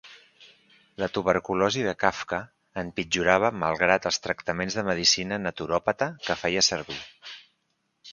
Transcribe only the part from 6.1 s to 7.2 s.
que feia servir.